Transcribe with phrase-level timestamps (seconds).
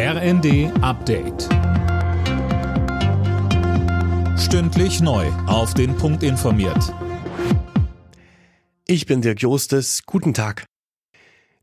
[0.00, 1.48] RND Update.
[4.38, 5.26] Stündlich neu.
[5.48, 6.94] Auf den Punkt informiert.
[8.86, 10.04] Ich bin Dirk Jostes.
[10.06, 10.66] Guten Tag.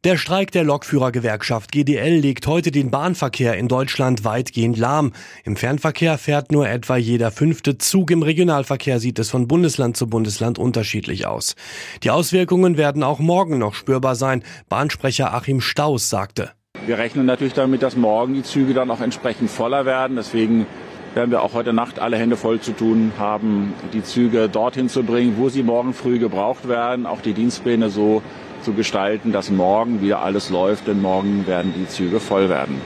[0.04, 5.14] Der Streik der Lokführergewerkschaft GDL legt heute den Bahnverkehr in Deutschland weitgehend lahm.
[5.46, 8.12] Im Fernverkehr fährt nur etwa jeder fünfte Zug.
[8.12, 11.56] Im Regionalverkehr sieht es von Bundesland zu Bundesland unterschiedlich aus.
[12.04, 14.44] Die Auswirkungen werden auch morgen noch spürbar sein.
[14.68, 16.52] Bahnsprecher Achim Staus sagte.
[16.86, 20.18] Wir rechnen natürlich damit, dass morgen die Züge dann auch entsprechend voller werden.
[20.18, 20.68] Deswegen
[21.16, 25.02] werden wir auch heute Nacht alle Hände voll zu tun haben, die Züge dorthin zu
[25.02, 28.22] bringen, wo sie morgen früh gebraucht werden, auch die Dienstpläne so
[28.62, 32.82] zu gestalten, dass morgen wieder alles läuft, denn morgen werden die Züge voll werden.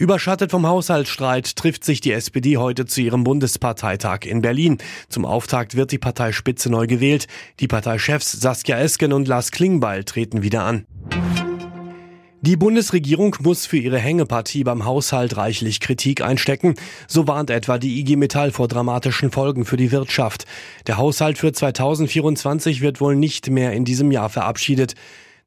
[0.00, 4.78] Überschattet vom Haushaltsstreit trifft sich die SPD heute zu ihrem Bundesparteitag in Berlin.
[5.10, 7.26] Zum Auftakt wird die Parteispitze neu gewählt.
[7.58, 10.86] Die Parteichefs Saskia Esken und Lars Klingbeil treten wieder an.
[12.42, 16.74] Die Bundesregierung muss für ihre Hängepartie beim Haushalt reichlich Kritik einstecken.
[17.06, 20.46] So warnt etwa die IG Metall vor dramatischen Folgen für die Wirtschaft.
[20.86, 24.94] Der Haushalt für 2024 wird wohl nicht mehr in diesem Jahr verabschiedet.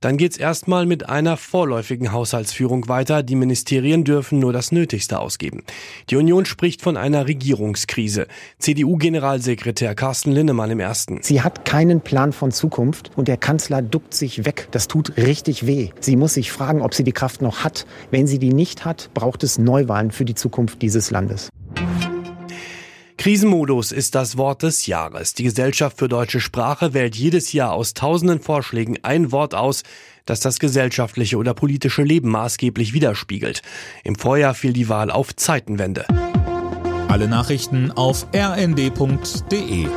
[0.04, 3.24] Dann geht's erstmal mit einer vorläufigen Haushaltsführung weiter.
[3.24, 5.64] Die Ministerien dürfen nur das Nötigste ausgeben.
[6.10, 8.28] Die Union spricht von einer Regierungskrise.
[8.60, 11.20] CDU-Generalsekretär Carsten Linnemann im ersten.
[11.22, 14.68] Sie hat keinen Plan von Zukunft und der Kanzler duckt sich weg.
[14.72, 15.92] Das tut richtig weh.
[16.02, 17.86] Sie muss sich fragen, ob sie die Kraft noch hat.
[18.12, 21.48] Wenn sie die nicht hat, braucht es Neuwahlen für die Zukunft dieses Landes.
[23.24, 25.34] Krisenmodus ist das Wort des Jahres.
[25.34, 29.84] Die Gesellschaft für deutsche Sprache wählt jedes Jahr aus tausenden Vorschlägen ein Wort aus,
[30.26, 33.62] das das gesellschaftliche oder politische Leben maßgeblich widerspiegelt.
[34.04, 36.06] Im Vorjahr fiel die Wahl auf Zeitenwende.
[37.08, 39.88] Alle Nachrichten auf rnd.de